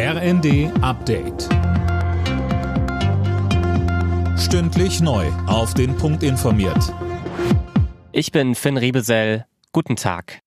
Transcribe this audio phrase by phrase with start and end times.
[0.00, 1.48] RND Update.
[4.38, 5.26] Stündlich neu.
[5.48, 6.94] Auf den Punkt informiert.
[8.12, 9.44] Ich bin Finn Riebesell.
[9.72, 10.38] Guten Tag.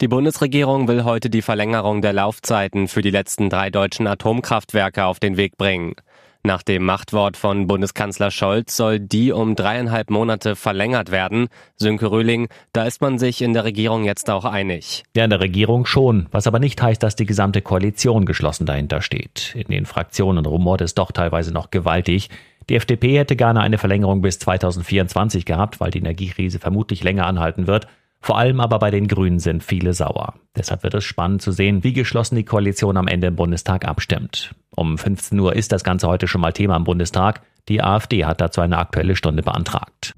[0.00, 5.18] Die Bundesregierung will heute die Verlängerung der Laufzeiten für die letzten drei deutschen Atomkraftwerke auf
[5.18, 5.96] den Weg bringen.
[6.44, 11.46] Nach dem Machtwort von Bundeskanzler Scholz soll die um dreieinhalb Monate verlängert werden.
[11.76, 15.04] Sönke Röhling, da ist man sich in der Regierung jetzt auch einig.
[15.14, 19.02] Ja, in der Regierung schon, was aber nicht heißt, dass die gesamte Koalition geschlossen dahinter
[19.02, 19.54] steht.
[19.54, 22.28] In den Fraktionen rumort es doch teilweise noch gewaltig.
[22.68, 27.68] Die FDP hätte gerne eine Verlängerung bis 2024 gehabt, weil die Energiekrise vermutlich länger anhalten
[27.68, 27.86] wird.
[28.20, 30.34] Vor allem aber bei den Grünen sind viele sauer.
[30.56, 34.56] Deshalb wird es spannend zu sehen, wie geschlossen die Koalition am Ende im Bundestag abstimmt.
[34.74, 37.42] Um 15 Uhr ist das Ganze heute schon mal Thema im Bundestag.
[37.68, 40.14] Die AfD hat dazu eine aktuelle Stunde beantragt.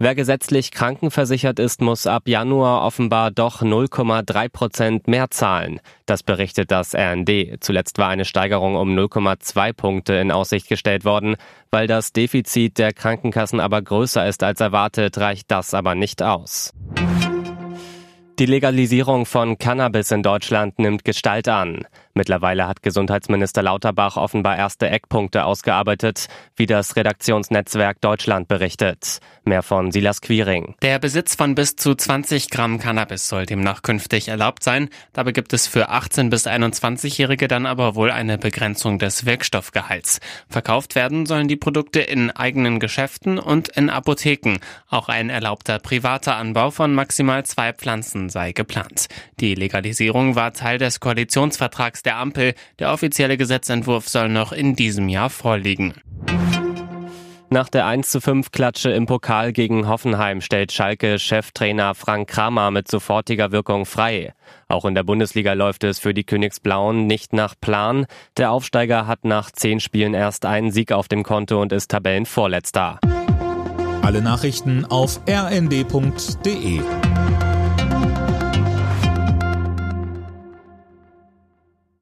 [0.00, 5.80] Wer gesetzlich krankenversichert ist, muss ab Januar offenbar doch 0,3 Prozent mehr zahlen.
[6.06, 7.56] Das berichtet das RND.
[7.58, 11.34] Zuletzt war eine Steigerung um 0,2 Punkte in Aussicht gestellt worden.
[11.72, 16.72] Weil das Defizit der Krankenkassen aber größer ist als erwartet, reicht das aber nicht aus.
[18.38, 21.86] Die Legalisierung von Cannabis in Deutschland nimmt Gestalt an.
[22.18, 29.20] Mittlerweile hat Gesundheitsminister Lauterbach offenbar erste Eckpunkte ausgearbeitet, wie das Redaktionsnetzwerk Deutschland berichtet.
[29.44, 30.74] Mehr von Silas Quiring.
[30.82, 34.88] Der Besitz von bis zu 20 Gramm Cannabis soll demnach künftig erlaubt sein.
[35.12, 40.18] Dabei gibt es für 18 bis 21-Jährige dann aber wohl eine Begrenzung des Wirkstoffgehalts.
[40.48, 44.58] Verkauft werden sollen die Produkte in eigenen Geschäften und in Apotheken.
[44.88, 49.06] Auch ein erlaubter privater Anbau von maximal zwei Pflanzen sei geplant.
[49.38, 52.54] Die Legalisierung war Teil des Koalitionsvertrags der Ampel.
[52.78, 55.92] Der offizielle Gesetzentwurf soll noch in diesem Jahr vorliegen.
[57.50, 62.70] Nach der 1 zu 5 Klatsche im Pokal gegen Hoffenheim stellt Schalke Cheftrainer Frank Kramer
[62.70, 64.32] mit sofortiger Wirkung frei.
[64.68, 68.06] Auch in der Bundesliga läuft es für die Königsblauen nicht nach Plan.
[68.38, 73.00] Der Aufsteiger hat nach zehn Spielen erst einen Sieg auf dem Konto und ist Tabellenvorletzter.
[74.02, 76.80] Alle Nachrichten auf rnd.de